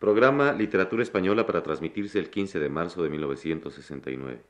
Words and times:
Programa 0.00 0.54
Literatura 0.54 1.02
Española 1.02 1.44
para 1.44 1.62
transmitirse 1.62 2.18
el 2.18 2.30
15 2.30 2.58
de 2.58 2.70
marzo 2.70 3.02
de 3.02 3.10
1969. 3.10 4.42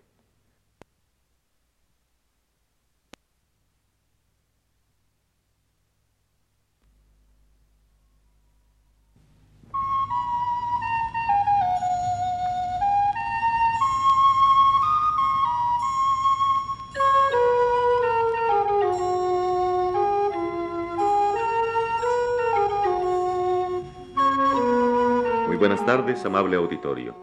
Buenas 25.60 25.84
tardes, 25.84 26.24
amable 26.24 26.56
auditorio. 26.56 27.14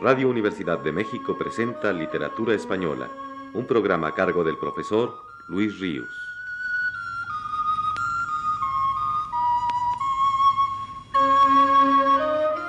Radio 0.00 0.30
Universidad 0.30 0.78
de 0.78 0.90
México 0.90 1.36
presenta 1.36 1.92
Literatura 1.92 2.54
Española, 2.54 3.10
un 3.52 3.66
programa 3.66 4.08
a 4.08 4.14
cargo 4.14 4.42
del 4.42 4.56
profesor 4.56 5.14
Luis 5.48 5.78
Ríos. 5.78 6.08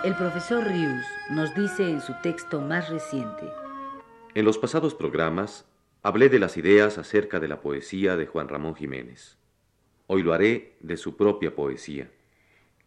El 0.04 0.16
profesor 0.16 0.68
Ríos 0.68 1.06
nos 1.30 1.56
dice 1.56 1.90
en 1.90 2.02
su 2.02 2.14
texto 2.22 2.60
más 2.60 2.90
reciente. 2.90 3.50
En 4.34 4.44
los 4.44 4.58
pasados 4.58 4.94
programas 4.94 5.64
hablé 6.04 6.28
de 6.28 6.40
las 6.40 6.58
ideas 6.58 6.98
acerca 6.98 7.40
de 7.40 7.48
la 7.48 7.62
poesía 7.62 8.18
de 8.18 8.28
Juan 8.28 8.50
Ramón 8.50 8.76
Jiménez. 8.76 9.38
Hoy 10.08 10.24
lo 10.24 10.34
haré 10.34 10.76
de 10.82 10.98
su 10.98 11.16
propia 11.16 11.56
poesía. 11.56 12.12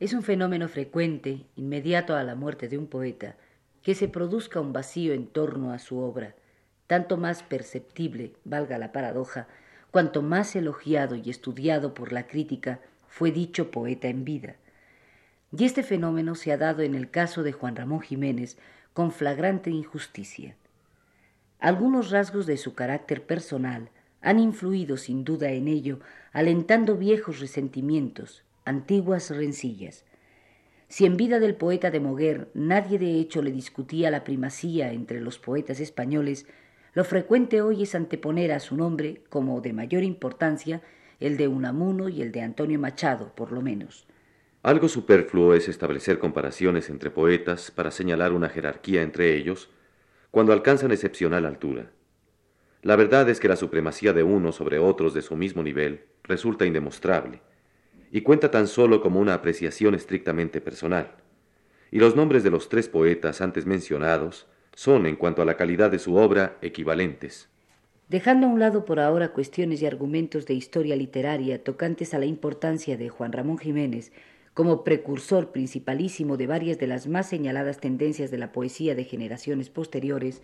Es 0.01 0.13
un 0.13 0.23
fenómeno 0.23 0.69
frecuente, 0.69 1.47
inmediato 1.57 2.15
a 2.15 2.23
la 2.23 2.37
muerte 2.37 2.69
de 2.69 2.79
un 2.79 2.87
poeta, 2.87 3.35
que 3.83 3.97
se 3.97 4.07
produzca 4.07 4.61
un 4.61 4.73
vacío 4.73 5.13
en 5.13 5.27
torno 5.27 5.73
a 5.73 5.81
su 5.81 5.99
obra, 5.99 6.37
tanto 6.87 7.17
más 7.17 7.43
perceptible, 7.43 8.33
valga 8.45 8.79
la 8.79 8.93
paradoja, 8.93 9.49
cuanto 9.91 10.23
más 10.23 10.55
elogiado 10.55 11.17
y 11.17 11.31
estudiado 11.31 11.95
por 11.95 12.13
la 12.13 12.29
crítica 12.29 12.81
fue 13.09 13.33
dicho 13.33 13.71
poeta 13.71 14.07
en 14.09 14.25
vida. 14.25 14.57
Y 15.57 15.65
este 15.65 15.83
fenómeno 15.83 16.37
se 16.37 16.53
ha 16.53 16.59
dado 16.59 16.83
en 16.83 16.95
el 16.95 17.11
caso 17.11 17.43
de 17.43 17.53
Juan 17.53 17.75
Ramón 17.75 18.01
Jiménez 18.01 18.57
con 18.93 19.11
flagrante 19.11 19.71
injusticia. 19.71 20.55
Algunos 21.59 22.11
rasgos 22.11 22.47
de 22.47 22.57
su 22.57 22.75
carácter 22.75 23.27
personal 23.27 23.91
han 24.21 24.39
influido 24.39 24.97
sin 24.97 25.25
duda 25.25 25.51
en 25.51 25.67
ello, 25.67 25.99
alentando 26.33 26.97
viejos 26.97 27.41
resentimientos, 27.41 28.45
antiguas 28.69 29.31
rencillas. 29.31 30.05
Si 30.89 31.07
en 31.07 31.17
vida 31.17 31.41
del 31.41 31.55
poeta 31.55 31.91
de 31.91 32.01
Moguer 32.01 32.49
nadie 32.55 32.99
de 32.99 33.19
hecho 33.19 33.43
le 33.43 33.51
discutía 33.51 34.11
la 34.11 34.25
primacía 34.25 34.93
entre 34.93 35.21
los 35.21 35.39
poetas 35.39 35.81
españoles, 35.81 36.47
lo 36.95 37.05
frecuente 37.05 37.61
hoy 37.61 37.83
es 37.83 37.95
anteponer 37.95 38.53
a 38.53 38.61
su 38.61 38.77
nombre 38.77 39.23
como 39.29 39.61
de 39.61 39.73
mayor 39.73 40.03
importancia 40.03 40.81
el 41.21 41.37
de 41.37 41.49
Unamuno 41.49 42.09
y 42.09 42.23
el 42.23 42.33
de 42.33 42.43
Antonio 42.43 42.79
Machado, 42.79 43.35
por 43.35 43.53
lo 43.53 43.61
menos. 43.61 44.07
Algo 44.63 44.89
superfluo 44.89 45.55
es 45.55 45.69
establecer 45.69 46.19
comparaciones 46.19 46.91
entre 46.91 47.11
poetas 47.11 47.71
para 47.71 47.91
señalar 47.91 48.33
una 48.33 48.49
jerarquía 48.49 49.03
entre 49.03 49.35
ellos 49.35 49.71
cuando 50.31 50.53
alcanzan 50.53 50.93
excepcional 50.93 51.45
altura. 51.45 51.91
La 52.83 52.97
verdad 52.97 53.29
es 53.29 53.41
que 53.41 53.49
la 53.49 53.57
supremacía 53.57 54.13
de 54.13 54.23
uno 54.23 54.53
sobre 54.53 54.79
otros 54.79 55.13
de 55.15 55.23
su 55.23 55.37
mismo 55.37 55.63
nivel 55.63 56.05
resulta 56.23 56.67
indemostrable 56.67 57.41
y 58.11 58.23
cuenta 58.23 58.51
tan 58.51 58.67
solo 58.67 59.01
como 59.01 59.21
una 59.21 59.35
apreciación 59.35 59.95
estrictamente 59.95 60.61
personal. 60.61 61.13
Y 61.91 61.99
los 61.99 62.17
nombres 62.17 62.43
de 62.43 62.51
los 62.51 62.69
tres 62.69 62.89
poetas 62.89 63.41
antes 63.41 63.67
mencionados 63.67 64.47
son, 64.75 65.07
en 65.07 65.17
cuanto 65.17 65.43
a 65.43 65.45
la 65.45 65.57
calidad 65.57 65.91
de 65.91 65.99
su 65.99 66.17
obra, 66.17 66.57
equivalentes. 66.63 67.49
Dejando 68.09 68.47
a 68.47 68.51
un 68.51 68.59
lado 68.59 68.85
por 68.85 69.01
ahora 69.01 69.33
cuestiones 69.33 69.83
y 69.83 69.87
argumentos 69.87 70.47
de 70.47 70.55
historia 70.55 70.97
literaria 70.97 71.63
tocantes 71.63 72.15
a 72.15 72.19
la 72.19 72.27
importancia 72.27 72.97
de 72.97 73.09
Juan 73.09 73.33
Ramón 73.33 73.59
Jiménez 73.59 74.13
como 74.55 74.83
precursor 74.83 75.53
principalísimo 75.53 76.37
de 76.37 76.49
varias 76.49 76.79
de 76.79 76.89
las 76.89 77.07
más 77.07 77.29
señaladas 77.29 77.79
tendencias 77.79 78.33
de 78.33 78.39
la 78.39 78.51
poesía 78.51 78.97
de 78.97 79.05
generaciones 79.05 79.71
posteriores, 79.71 80.43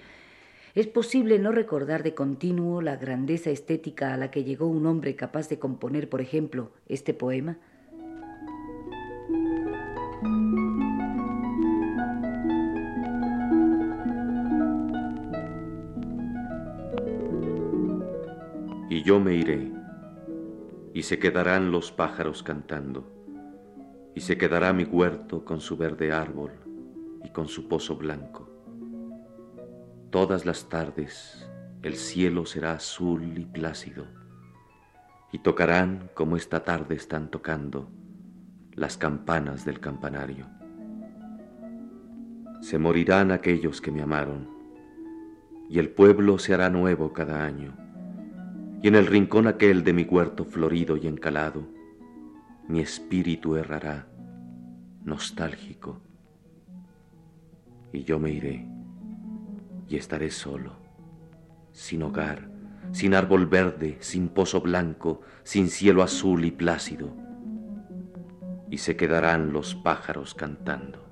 es 0.74 0.88
posible 0.88 1.38
no 1.38 1.52
recordar 1.52 2.02
de 2.02 2.14
continuo 2.14 2.82
la 2.82 2.96
grandeza 2.96 3.50
estética 3.50 4.12
a 4.12 4.16
la 4.16 4.32
que 4.32 4.42
llegó 4.42 4.66
un 4.66 4.86
hombre 4.86 5.14
capaz 5.14 5.48
de 5.48 5.60
componer, 5.60 6.08
por 6.08 6.20
ejemplo, 6.20 6.72
este 6.88 7.14
poema. 7.14 7.58
Y 18.90 19.02
yo 19.04 19.20
me 19.20 19.34
iré, 19.36 19.70
y 20.92 21.02
se 21.04 21.20
quedarán 21.20 21.70
los 21.70 21.92
pájaros 21.92 22.42
cantando, 22.42 23.04
y 24.12 24.20
se 24.20 24.36
quedará 24.36 24.72
mi 24.72 24.84
huerto 24.84 25.44
con 25.44 25.60
su 25.60 25.76
verde 25.76 26.10
árbol 26.10 26.50
y 27.24 27.30
con 27.30 27.46
su 27.46 27.68
pozo 27.68 27.96
blanco 27.96 28.53
Todas 30.14 30.46
las 30.46 30.68
tardes 30.68 31.44
el 31.82 31.96
cielo 31.96 32.46
será 32.46 32.74
azul 32.74 33.36
y 33.36 33.44
plácido, 33.46 34.06
y 35.32 35.40
tocarán 35.40 36.08
como 36.14 36.36
esta 36.36 36.62
tarde 36.62 36.94
están 36.94 37.32
tocando 37.32 37.90
las 38.76 38.96
campanas 38.96 39.64
del 39.64 39.80
campanario. 39.80 40.46
Se 42.60 42.78
morirán 42.78 43.32
aquellos 43.32 43.80
que 43.80 43.90
me 43.90 44.02
amaron, 44.02 44.48
y 45.68 45.80
el 45.80 45.88
pueblo 45.88 46.38
se 46.38 46.54
hará 46.54 46.70
nuevo 46.70 47.12
cada 47.12 47.44
año, 47.44 47.76
y 48.82 48.86
en 48.86 48.94
el 48.94 49.06
rincón 49.06 49.48
aquel 49.48 49.82
de 49.82 49.94
mi 49.94 50.04
huerto 50.04 50.44
florido 50.44 50.96
y 50.96 51.08
encalado, 51.08 51.66
mi 52.68 52.78
espíritu 52.78 53.56
errará, 53.56 54.06
nostálgico, 55.02 56.00
y 57.92 58.04
yo 58.04 58.20
me 58.20 58.30
iré 58.30 58.73
y 59.94 59.96
estaré 59.96 60.32
solo, 60.32 60.72
sin 61.70 62.02
hogar, 62.02 62.48
sin 62.90 63.14
árbol 63.14 63.46
verde, 63.46 63.96
sin 64.00 64.28
pozo 64.28 64.60
blanco, 64.60 65.20
sin 65.44 65.68
cielo 65.68 66.02
azul 66.02 66.44
y 66.44 66.50
plácido, 66.50 67.14
y 68.70 68.78
se 68.78 68.96
quedarán 68.96 69.52
los 69.52 69.76
pájaros 69.76 70.34
cantando. 70.34 71.04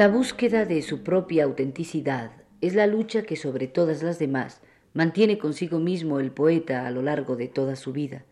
La 0.00 0.08
búsqueda 0.08 0.64
de 0.64 0.80
su 0.80 1.02
propia 1.02 1.44
autenticidad 1.44 2.30
es 2.62 2.74
la 2.74 2.86
lucha 2.86 3.20
que 3.24 3.36
sobre 3.36 3.66
todas 3.66 4.02
las 4.02 4.18
demás 4.18 4.62
mantiene 4.94 5.36
consigo 5.36 5.78
mismo 5.78 6.20
el 6.20 6.30
poeta 6.30 6.86
a 6.86 6.90
lo 6.90 7.02
largo 7.02 7.36
de 7.36 7.48
toda 7.48 7.76
su 7.76 7.92
vida. 7.92 8.24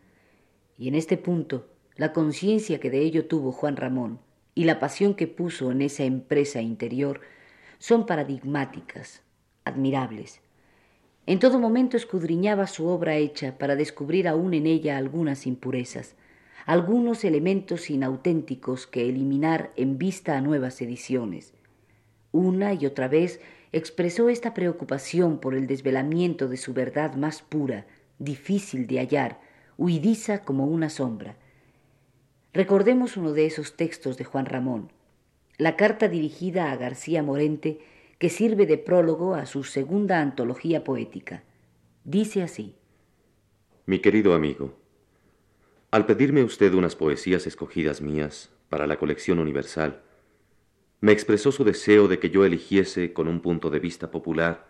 Y 0.78 0.88
en 0.88 0.94
este 0.94 1.18
punto, 1.18 1.68
la 1.94 2.14
conciencia 2.14 2.80
que 2.80 2.88
de 2.88 3.00
ello 3.00 3.26
tuvo 3.26 3.52
Juan 3.52 3.76
Ramón 3.76 4.18
y 4.54 4.64
la 4.64 4.80
pasión 4.80 5.12
que 5.12 5.26
puso 5.26 5.70
en 5.70 5.82
esa 5.82 6.04
empresa 6.04 6.62
interior 6.62 7.20
son 7.76 8.06
paradigmáticas, 8.06 9.20
admirables. 9.66 10.40
En 11.26 11.38
todo 11.38 11.58
momento 11.58 11.98
escudriñaba 11.98 12.66
su 12.66 12.86
obra 12.86 13.16
hecha 13.16 13.58
para 13.58 13.76
descubrir 13.76 14.26
aún 14.26 14.54
en 14.54 14.66
ella 14.66 14.96
algunas 14.96 15.46
impurezas, 15.46 16.14
algunos 16.64 17.24
elementos 17.24 17.90
inauténticos 17.90 18.86
que 18.86 19.06
eliminar 19.06 19.70
en 19.76 19.98
vista 19.98 20.38
a 20.38 20.40
nuevas 20.40 20.80
ediciones, 20.80 21.52
una 22.32 22.74
y 22.74 22.86
otra 22.86 23.08
vez 23.08 23.40
expresó 23.72 24.28
esta 24.28 24.54
preocupación 24.54 25.38
por 25.38 25.54
el 25.54 25.66
desvelamiento 25.66 26.48
de 26.48 26.56
su 26.56 26.72
verdad 26.72 27.14
más 27.14 27.42
pura, 27.42 27.86
difícil 28.18 28.86
de 28.86 28.98
hallar, 28.98 29.40
huidiza 29.76 30.42
como 30.44 30.66
una 30.66 30.90
sombra. 30.90 31.36
Recordemos 32.52 33.16
uno 33.16 33.32
de 33.32 33.46
esos 33.46 33.76
textos 33.76 34.16
de 34.16 34.24
Juan 34.24 34.46
Ramón, 34.46 34.90
la 35.58 35.76
carta 35.76 36.08
dirigida 36.08 36.72
a 36.72 36.76
García 36.76 37.22
Morente, 37.22 37.80
que 38.18 38.30
sirve 38.30 38.66
de 38.66 38.78
prólogo 38.78 39.34
a 39.34 39.46
su 39.46 39.64
segunda 39.64 40.20
antología 40.20 40.82
poética. 40.82 41.44
Dice 42.04 42.42
así. 42.42 42.74
Mi 43.86 44.00
querido 44.00 44.34
amigo, 44.34 44.74
al 45.90 46.04
pedirme 46.04 46.42
usted 46.42 46.74
unas 46.74 46.96
poesías 46.96 47.46
escogidas 47.46 48.00
mías 48.00 48.50
para 48.68 48.86
la 48.86 48.98
colección 48.98 49.38
universal, 49.38 50.02
me 51.00 51.12
expresó 51.12 51.52
su 51.52 51.64
deseo 51.64 52.08
de 52.08 52.18
que 52.18 52.30
yo 52.30 52.44
eligiese 52.44 53.12
con 53.12 53.28
un 53.28 53.40
punto 53.40 53.70
de 53.70 53.78
vista 53.78 54.10
popular 54.10 54.66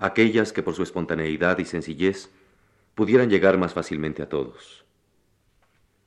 aquellas 0.00 0.52
que 0.52 0.62
por 0.62 0.74
su 0.74 0.82
espontaneidad 0.82 1.58
y 1.58 1.64
sencillez 1.64 2.30
pudieran 2.94 3.30
llegar 3.30 3.58
más 3.58 3.74
fácilmente 3.74 4.22
a 4.22 4.28
todos. 4.28 4.84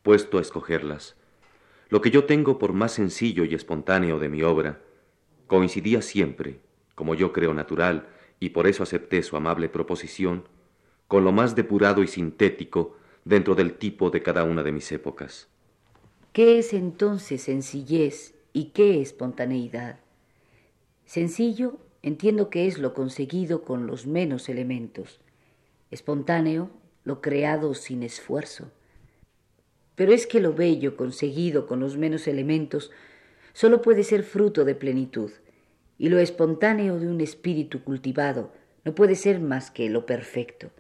Puesto 0.02 0.40
a 0.40 0.42
escogerlas, 0.42 1.16
lo 1.90 2.02
que 2.02 2.10
yo 2.10 2.26
tengo 2.26 2.58
por 2.58 2.74
más 2.74 2.92
sencillo 2.92 3.46
y 3.46 3.54
espontáneo 3.54 4.20
de 4.20 4.30
mi 4.30 4.42
obra, 4.42 4.82
coincidía 5.48 6.02
siempre, 6.02 6.60
como 6.96 7.14
yo 7.14 7.32
creo 7.32 7.54
natural, 7.54 8.08
y 8.40 8.50
por 8.50 8.68
eso 8.68 8.84
acepté 8.84 9.22
su 9.22 9.38
amable 9.38 9.70
proposición, 9.70 10.44
con 11.08 11.24
lo 11.24 11.32
más 11.32 11.56
depurado 11.56 12.02
y 12.02 12.08
sintético 12.08 12.98
dentro 13.24 13.54
del 13.54 13.76
tipo 13.76 14.10
de 14.10 14.24
cada 14.24 14.44
una 14.44 14.64
de 14.64 14.72
mis 14.72 14.92
épocas. 14.92 15.48
¿Qué 16.34 16.58
es 16.58 16.74
entonces 16.74 17.44
sencillez 17.44 18.33
y 18.54 18.66
qué 18.66 19.02
espontaneidad? 19.02 20.00
Sencillo 21.06 21.80
entiendo 22.04 22.50
que 22.50 22.68
es 22.68 22.78
lo 22.78 22.94
conseguido 22.94 23.64
con 23.64 23.88
los 23.88 24.06
menos 24.08 24.48
elementos, 24.48 25.20
espontáneo 25.92 26.70
lo 27.04 27.22
creado 27.22 27.74
sin 27.74 28.04
esfuerzo. 28.04 28.72
Pero 29.96 30.14
es 30.14 30.28
que 30.28 30.40
lo 30.40 30.54
bello 30.54 30.96
conseguido 30.96 31.68
con 31.68 31.80
los 31.80 31.98
menos 31.98 32.28
elementos 32.28 32.92
solo 33.54 33.82
puede 33.82 34.04
ser 34.04 34.24
fruto 34.24 34.66
de 34.66 34.76
plenitud, 34.76 35.32
y 35.98 36.10
lo 36.10 36.20
espontáneo 36.20 37.00
de 37.00 37.08
un 37.08 37.22
espíritu 37.22 37.84
cultivado 37.84 38.52
no 38.84 38.96
puede 38.96 39.16
ser 39.16 39.40
más 39.40 39.72
que 39.72 39.90
lo 39.90 40.06
perfecto, 40.06 40.72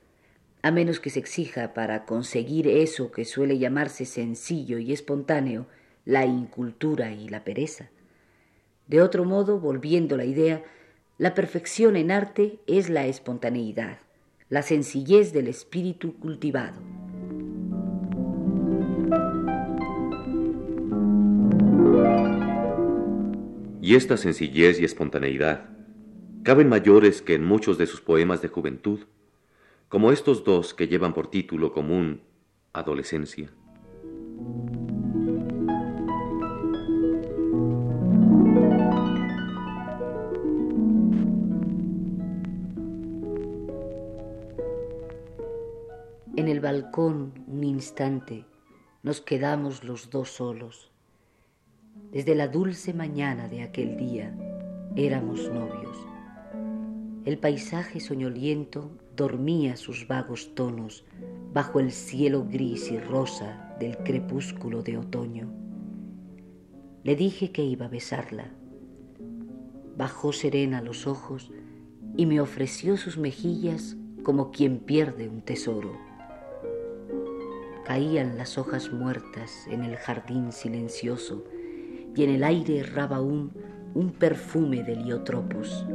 a 0.61 0.71
menos 0.71 0.99
que 0.99 1.09
se 1.09 1.19
exija 1.19 1.73
para 1.73 2.05
conseguir 2.05 2.67
eso 2.67 3.11
que 3.11 3.25
suele 3.25 3.59
llamarse 3.59 4.05
sencillo 4.05 4.79
y 4.79 4.91
espontáneo, 4.91 5.67
la 6.05 6.25
incultura 6.25 7.11
y 7.13 7.29
la 7.29 7.43
pereza. 7.43 7.89
De 8.87 9.01
otro 9.01 9.25
modo, 9.25 9.59
volviendo 9.59 10.17
la 10.17 10.25
idea, 10.25 10.63
la 11.17 11.33
perfección 11.33 11.95
en 11.95 12.11
arte 12.11 12.59
es 12.67 12.89
la 12.89 13.05
espontaneidad, 13.05 13.99
la 14.49 14.61
sencillez 14.61 15.31
del 15.31 15.47
espíritu 15.47 16.19
cultivado. 16.19 16.81
Y 23.81 23.95
esta 23.95 24.17
sencillez 24.17 24.79
y 24.79 24.85
espontaneidad 24.85 25.69
caben 26.43 26.67
mayores 26.67 27.21
que 27.21 27.35
en 27.35 27.45
muchos 27.45 27.77
de 27.77 27.85
sus 27.85 28.01
poemas 28.01 28.41
de 28.41 28.47
juventud, 28.49 29.01
como 29.87 30.11
estos 30.11 30.43
dos 30.43 30.73
que 30.73 30.87
llevan 30.87 31.13
por 31.13 31.29
título 31.29 31.71
común 31.71 32.21
Adolescencia. 32.73 33.51
Un 46.73 47.63
instante, 47.63 48.45
nos 49.03 49.21
quedamos 49.21 49.83
los 49.83 50.09
dos 50.09 50.29
solos. 50.31 50.91
Desde 52.11 52.33
la 52.33 52.47
dulce 52.47 52.93
mañana 52.93 53.47
de 53.47 53.61
aquel 53.61 53.95
día 53.95 54.35
éramos 54.95 55.49
novios. 55.49 55.97
El 57.25 57.37
paisaje 57.37 57.99
soñoliento 57.99 58.89
dormía 59.15 59.77
sus 59.77 60.07
vagos 60.07 60.55
tonos 60.55 61.05
bajo 61.53 61.79
el 61.79 61.91
cielo 61.91 62.45
gris 62.49 62.91
y 62.91 62.97
rosa 62.97 63.75
del 63.79 63.97
crepúsculo 63.97 64.81
de 64.81 64.97
otoño. 64.97 65.51
Le 67.03 67.15
dije 67.15 67.51
que 67.51 67.63
iba 67.63 67.85
a 67.85 67.89
besarla. 67.89 68.51
Bajó 69.95 70.33
serena 70.33 70.81
los 70.81 71.05
ojos 71.05 71.51
y 72.17 72.25
me 72.25 72.41
ofreció 72.41 72.97
sus 72.97 73.17
mejillas 73.17 73.95
como 74.23 74.51
quien 74.51 74.79
pierde 74.79 75.29
un 75.29 75.41
tesoro. 75.41 76.12
Caían 77.85 78.37
las 78.37 78.57
hojas 78.57 78.93
muertas 78.93 79.67
en 79.67 79.83
el 79.83 79.97
jardín 79.97 80.53
silencioso 80.53 81.43
y 82.15 82.23
en 82.23 82.29
el 82.29 82.43
aire 82.43 82.79
erraba 82.79 83.17
aún 83.17 83.51
un 83.93 84.11
perfume 84.11 84.83
de 84.83 84.95
liotropos. 84.95 85.85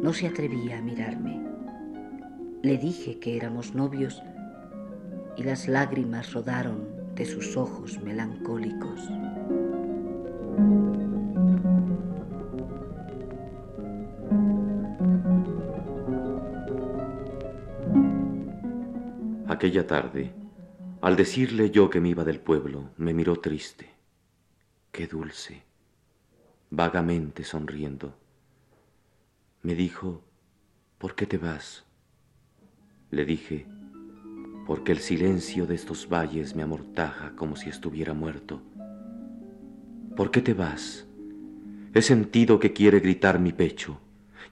No 0.00 0.12
se 0.12 0.26
atrevía 0.26 0.78
a 0.78 0.82
mirarme. 0.82 1.44
Le 2.62 2.78
dije 2.78 3.18
que 3.18 3.36
éramos 3.36 3.74
novios 3.74 4.22
y 5.36 5.42
las 5.42 5.68
lágrimas 5.68 6.32
rodaron 6.32 6.88
de 7.14 7.26
sus 7.26 7.56
ojos 7.56 8.00
melancólicos. 8.00 9.00
Aquella 19.58 19.88
tarde, 19.88 20.32
al 21.00 21.16
decirle 21.16 21.72
yo 21.72 21.90
que 21.90 22.00
me 22.00 22.10
iba 22.10 22.22
del 22.22 22.38
pueblo, 22.38 22.90
me 22.96 23.12
miró 23.12 23.40
triste 23.40 23.90
qué 24.92 25.08
dulce, 25.08 25.64
vagamente 26.70 27.42
sonriendo. 27.42 28.14
Me 29.62 29.74
dijo, 29.74 30.22
¿por 30.98 31.16
qué 31.16 31.26
te 31.26 31.38
vas? 31.38 31.84
Le 33.10 33.24
dije, 33.24 33.66
porque 34.64 34.92
el 34.92 35.00
silencio 35.00 35.66
de 35.66 35.74
estos 35.74 36.08
valles 36.08 36.54
me 36.54 36.62
amortaja 36.62 37.34
como 37.34 37.56
si 37.56 37.68
estuviera 37.68 38.14
muerto. 38.14 38.62
¿Por 40.14 40.30
qué 40.30 40.40
te 40.40 40.54
vas? 40.54 41.04
He 41.94 42.02
sentido 42.02 42.60
que 42.60 42.72
quiere 42.72 43.00
gritar 43.00 43.40
mi 43.40 43.52
pecho, 43.52 43.98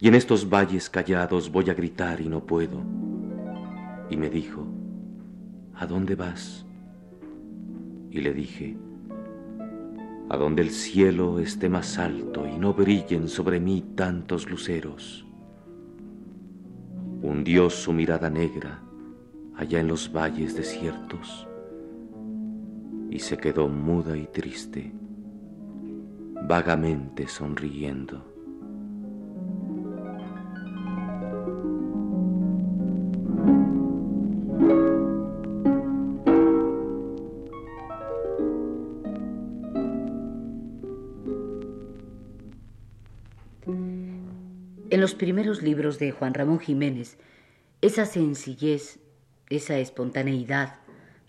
y 0.01 0.09
en 0.09 0.17
estos 0.17 0.51
valles 0.51 0.91
callados 0.91 1.53
voy 1.53 1.71
a 1.71 1.75
gritar 1.75 2.21
y 2.21 2.29
no 2.29 2.45
puedo. 2.45 2.83
Y 4.11 4.17
me 4.17 4.31
dijo, 4.31 4.76
¿a 5.77 5.87
dónde 5.87 6.15
vas? 6.15 6.67
Y 8.11 8.21
le 8.21 8.33
dije, 8.33 8.77
a 10.29 10.37
donde 10.37 10.63
el 10.63 10.71
cielo 10.71 11.39
esté 11.39 11.69
más 11.69 11.99
alto 11.99 12.47
y 12.47 12.59
no 12.59 12.73
brillen 12.75 13.29
sobre 13.29 13.61
mí 13.61 13.85
tantos 13.95 14.49
luceros. 14.49 15.27
Hundió 17.23 17.71
su 17.71 17.93
mirada 17.93 18.31
negra 18.31 18.83
allá 19.57 19.81
en 19.81 19.89
los 19.89 20.13
valles 20.13 20.57
desiertos 20.57 21.47
y 23.11 23.19
se 23.19 23.39
quedó 23.39 23.69
muda 23.69 24.17
y 24.17 24.27
triste, 24.27 24.93
vagamente 26.47 27.29
sonriendo. 27.29 28.36
Primeros 45.17 45.63
libros 45.63 45.99
de 45.99 46.13
Juan 46.13 46.35
Ramón 46.35 46.61
Jiménez, 46.61 47.19
esa 47.81 48.07
sencillez, 48.07 48.99
esa 49.51 49.79
espontaneidad, 49.79 50.77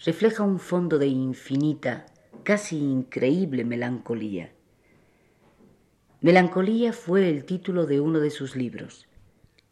refleja 0.05 0.43
un 0.43 0.59
fondo 0.59 0.99
de 0.99 1.07
infinita, 1.07 2.05
casi 2.43 2.77
increíble 2.77 3.65
melancolía. 3.65 4.51
Melancolía 6.21 6.93
fue 6.93 7.29
el 7.29 7.45
título 7.45 7.85
de 7.85 7.99
uno 7.99 8.19
de 8.19 8.29
sus 8.29 8.55
libros. 8.55 9.07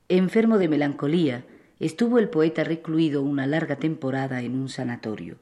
Enfermo 0.09 0.57
de 0.57 0.67
melancolía, 0.67 1.45
estuvo 1.79 2.19
el 2.19 2.29
poeta 2.29 2.63
recluido 2.63 3.21
una 3.21 3.47
larga 3.47 3.77
temporada 3.77 4.41
en 4.41 4.55
un 4.55 4.69
sanatorio, 4.69 5.37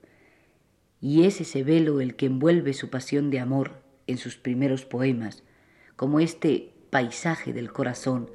y 1.01 1.25
es 1.25 1.41
ese 1.41 1.63
velo 1.63 2.01
el 2.01 2.15
que 2.15 2.27
envuelve 2.27 2.73
su 2.73 2.89
pasión 2.89 3.29
de 3.29 3.39
amor 3.39 3.81
en 4.07 4.17
sus 4.17 4.37
primeros 4.37 4.85
poemas, 4.85 5.43
como 5.95 6.19
este 6.19 6.73
paisaje 6.89 7.53
del 7.53 7.71
corazón 7.71 8.29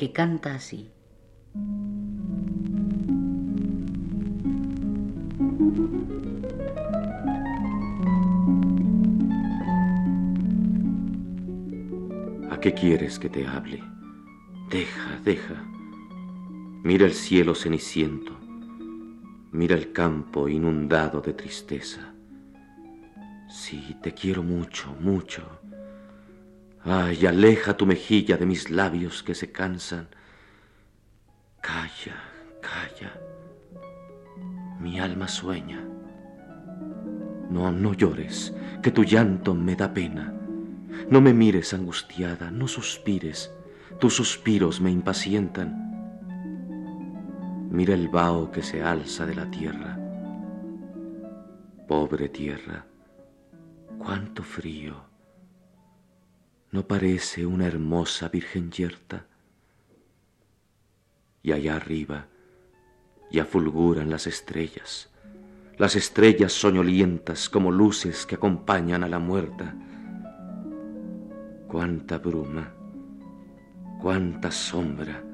que 0.00 0.12
canta 0.12 0.54
así. 0.54 0.90
¿A 12.50 12.58
qué 12.60 12.72
quieres 12.72 13.18
que 13.18 13.28
te 13.28 13.46
hable? 13.46 13.84
Deja, 14.70 15.20
deja. 15.22 15.62
Mira 16.82 17.04
el 17.04 17.12
cielo 17.12 17.54
ceniciento. 17.54 18.32
Mira 19.52 19.76
el 19.76 19.92
campo 19.92 20.48
inundado 20.48 21.20
de 21.20 21.34
tristeza. 21.34 22.14
Sí, 23.50 23.98
te 24.00 24.14
quiero 24.14 24.42
mucho, 24.42 24.96
mucho. 24.98 25.42
Ay, 26.84 27.26
aleja 27.26 27.76
tu 27.76 27.84
mejilla 27.84 28.36
de 28.38 28.46
mis 28.46 28.70
labios 28.70 29.22
que 29.22 29.34
se 29.34 29.52
cansan. 29.52 30.08
Calla, 31.60 32.16
calla. 32.62 33.20
Mi 34.80 34.98
alma 34.98 35.28
sueña. 35.28 35.84
No, 37.50 37.70
no 37.70 37.92
llores, 37.92 38.54
que 38.82 38.90
tu 38.90 39.04
llanto 39.04 39.54
me 39.54 39.76
da 39.76 39.92
pena. 39.92 40.32
No 41.10 41.20
me 41.20 41.34
mires 41.34 41.74
angustiada, 41.74 42.50
no 42.50 42.66
suspires, 42.66 43.52
tus 43.98 44.14
suspiros 44.14 44.80
me 44.80 44.90
impacientan. 44.90 45.76
Mira 47.70 47.94
el 47.94 48.08
vaho 48.08 48.50
que 48.50 48.62
se 48.62 48.82
alza 48.82 49.26
de 49.26 49.34
la 49.34 49.50
tierra. 49.50 49.98
Pobre 51.86 52.28
tierra, 52.28 52.86
cuánto 53.98 54.42
frío. 54.42 55.09
¿No 56.72 56.86
parece 56.86 57.44
una 57.46 57.66
hermosa 57.66 58.28
virgen 58.28 58.70
yerta? 58.70 59.26
Y 61.42 61.50
allá 61.52 61.76
arriba 61.76 62.28
ya 63.30 63.44
fulguran 63.44 64.08
las 64.08 64.26
estrellas, 64.28 65.10
las 65.78 65.96
estrellas 65.96 66.52
soñolientas 66.52 67.48
como 67.48 67.72
luces 67.72 68.24
que 68.24 68.36
acompañan 68.36 69.02
a 69.02 69.08
la 69.08 69.18
muerta. 69.18 69.74
Cuánta 71.66 72.18
bruma, 72.18 72.72
cuánta 74.00 74.52
sombra. 74.52 75.24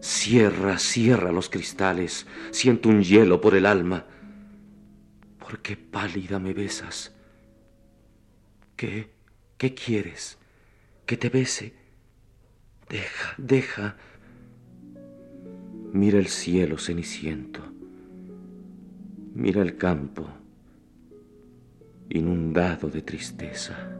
Cierra, 0.00 0.78
cierra 0.78 1.32
los 1.32 1.48
cristales, 1.48 2.26
siento 2.50 2.88
un 2.88 3.02
hielo 3.02 3.40
por 3.40 3.54
el 3.54 3.64
alma. 3.64 4.06
¿Por 5.38 5.60
qué 5.60 5.76
pálida 5.76 6.38
me 6.38 6.52
besas? 6.52 7.14
¿Qué? 8.76 9.14
¿Qué 9.56 9.74
quieres? 9.74 10.38
¿Que 11.06 11.18
te 11.18 11.28
bese? 11.28 11.74
Deja, 12.88 13.34
deja. 13.36 13.96
Mira 15.92 16.18
el 16.18 16.28
cielo 16.28 16.78
ceniciento. 16.78 17.60
Mira 19.34 19.60
el 19.60 19.76
campo 19.76 20.26
inundado 22.08 22.88
de 22.88 23.02
tristeza. 23.02 23.90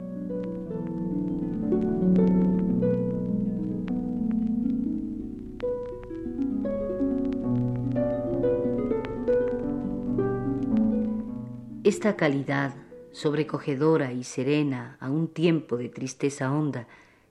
Esta 11.83 12.17
calidad 12.17 12.84
sobrecogedora 13.15 14.13
y 14.13 14.25
serena 14.25 14.97
a 15.01 15.09
un 15.09 15.29
tiempo 15.29 15.77
de 15.77 15.89
tristeza 15.89 16.53
honda 16.53 16.89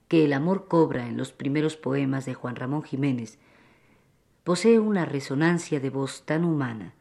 que 0.08 0.24
el 0.24 0.32
amor 0.32 0.66
cobra 0.66 1.06
en 1.06 1.18
los 1.18 1.32
primeros 1.32 1.76
poemas 1.76 2.24
de 2.24 2.32
Juan 2.32 2.56
Ramón 2.56 2.82
Jiménez, 2.82 3.38
posee 4.44 4.78
una 4.78 5.04
resonancia 5.04 5.80
de 5.80 5.90
voz 5.90 6.22
tan 6.24 6.44
humana 6.44 6.94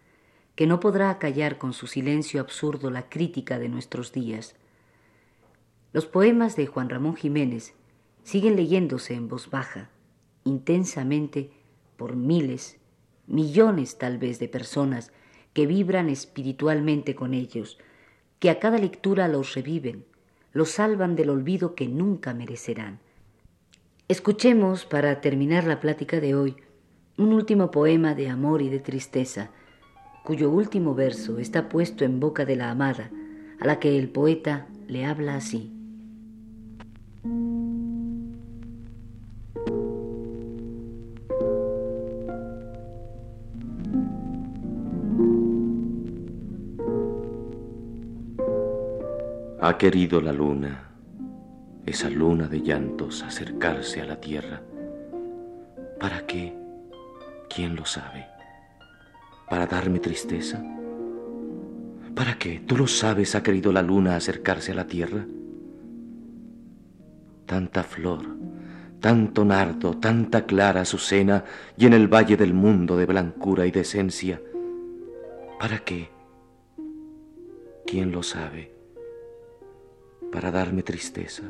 que 0.55 0.67
no 0.67 0.81
podrá 0.81 1.17
callar 1.17 1.57
con 1.57 1.71
su 1.71 1.87
silencio 1.87 2.41
absurdo 2.41 2.91
la 2.91 3.07
crítica 3.09 3.57
de 3.57 3.69
nuestros 3.69 4.11
días. 4.11 4.55
Los 5.93 6.05
poemas 6.05 6.57
de 6.57 6.67
Juan 6.67 6.89
Ramón 6.89 7.15
Jiménez 7.15 7.73
siguen 8.23 8.57
leyéndose 8.57 9.13
en 9.13 9.29
voz 9.29 9.49
baja, 9.49 9.89
intensamente, 10.43 11.51
por 11.95 12.17
miles, 12.17 12.77
millones 13.27 13.97
tal 13.97 14.17
vez 14.17 14.39
de 14.39 14.49
personas 14.49 15.13
que 15.53 15.67
vibran 15.67 16.09
espiritualmente 16.09 17.15
con 17.15 17.33
ellos, 17.33 17.77
que 18.43 18.49
a 18.49 18.59
cada 18.59 18.77
lectura 18.77 19.29
los 19.29 19.55
reviven, 19.55 20.03
los 20.51 20.71
salvan 20.71 21.15
del 21.15 21.29
olvido 21.29 21.75
que 21.75 21.87
nunca 21.87 22.33
merecerán. 22.33 22.99
Escuchemos, 24.09 24.85
para 24.85 25.21
terminar 25.21 25.63
la 25.63 25.79
plática 25.79 26.19
de 26.19 26.35
hoy, 26.35 26.57
un 27.17 27.31
último 27.31 27.71
poema 27.71 28.15
de 28.15 28.27
amor 28.27 28.61
y 28.61 28.67
de 28.67 28.79
tristeza, 28.79 29.51
cuyo 30.25 30.49
último 30.49 30.93
verso 30.93 31.39
está 31.39 31.69
puesto 31.69 32.03
en 32.03 32.19
boca 32.19 32.43
de 32.43 32.57
la 32.57 32.69
amada, 32.69 33.11
a 33.61 33.65
la 33.65 33.79
que 33.79 33.97
el 33.97 34.09
poeta 34.09 34.67
le 34.89 35.05
habla 35.05 35.35
así. 35.37 35.72
Querido 49.83 50.21
la 50.21 50.31
luna, 50.31 50.91
esa 51.85 52.09
luna 52.09 52.47
de 52.47 52.61
llantos, 52.61 53.21
acercarse 53.21 53.99
a 53.99 54.05
la 54.05 54.15
tierra. 54.15 54.61
¿Para 55.99 56.25
qué? 56.25 56.55
¿Quién 57.53 57.75
lo 57.75 57.83
sabe? 57.83 58.25
¿Para 59.49 59.65
darme 59.67 59.99
tristeza? 59.99 60.63
¿Para 62.15 62.35
qué? 62.35 62.61
¿Tú 62.65 62.77
lo 62.77 62.87
sabes? 62.87 63.35
¿Ha 63.35 63.43
querido 63.43 63.73
la 63.73 63.81
luna 63.81 64.15
acercarse 64.15 64.71
a 64.71 64.75
la 64.75 64.87
tierra? 64.87 65.25
Tanta 67.45 67.83
flor, 67.83 68.25
tanto 69.01 69.43
nardo, 69.43 69.97
tanta 69.97 70.45
clara 70.45 70.79
azucena 70.79 71.43
y 71.75 71.87
en 71.87 71.91
el 71.91 72.07
valle 72.07 72.37
del 72.37 72.53
mundo 72.53 72.95
de 72.95 73.05
blancura 73.05 73.65
y 73.65 73.71
de 73.71 73.81
esencia. 73.81 74.41
¿Para 75.59 75.79
qué? 75.79 76.09
¿Quién 77.85 78.13
lo 78.13 78.23
sabe? 78.23 78.72
Para 80.33 80.49
darme 80.49 80.81
tristeza. 80.81 81.43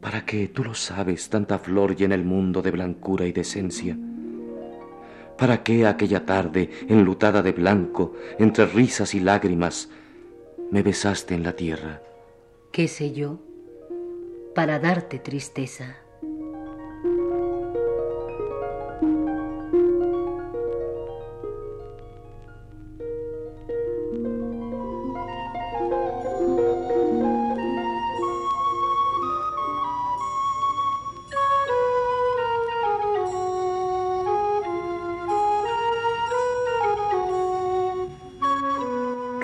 ¿Para 0.00 0.24
qué, 0.24 0.48
tú 0.48 0.64
lo 0.64 0.72
sabes, 0.72 1.28
tanta 1.28 1.58
flor 1.58 1.94
en 1.98 2.12
el 2.12 2.24
mundo 2.24 2.62
de 2.62 2.70
blancura 2.70 3.26
y 3.26 3.32
de 3.32 3.42
esencia? 3.42 3.98
¿Para 5.36 5.62
qué 5.62 5.86
aquella 5.86 6.24
tarde, 6.24 6.70
enlutada 6.88 7.42
de 7.42 7.52
blanco, 7.52 8.14
entre 8.38 8.64
risas 8.64 9.14
y 9.14 9.20
lágrimas, 9.20 9.90
me 10.70 10.82
besaste 10.82 11.34
en 11.34 11.42
la 11.42 11.52
tierra? 11.52 12.00
¿Qué 12.72 12.88
sé 12.88 13.12
yo? 13.12 13.38
Para 14.54 14.78
darte 14.78 15.18
tristeza. 15.18 15.96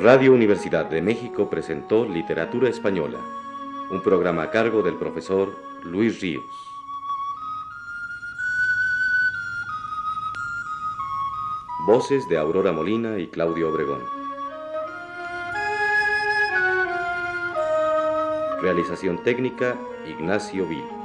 Radio 0.02 0.32
Universidad 0.32 0.86
de 0.86 1.00
México 1.00 1.48
presentó 1.48 2.04
Literatura 2.04 2.68
Española, 2.68 3.18
un 3.88 4.02
programa 4.02 4.42
a 4.42 4.50
cargo 4.50 4.82
del 4.82 4.96
profesor 4.96 5.54
Luis 5.84 6.20
Ríos. 6.20 6.42
Voces 11.86 12.28
de 12.28 12.36
Aurora 12.36 12.72
Molina 12.72 13.16
y 13.20 13.28
Claudio 13.28 13.70
Obregón. 13.70 14.00
Realización 18.60 19.22
técnica 19.22 19.78
Ignacio 20.04 20.66
Vil. 20.66 21.01